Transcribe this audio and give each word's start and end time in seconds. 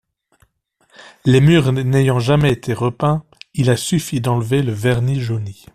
Les 1.25 1.41
murs 1.41 1.71
n'ayant 1.71 2.17
jamais 2.19 2.51
été 2.51 2.73
repeints, 2.73 3.23
il 3.53 3.69
a 3.69 3.77
suffi 3.77 4.19
d'enlever 4.19 4.63
le 4.63 4.71
vernis 4.71 5.19
jauni. 5.21 5.67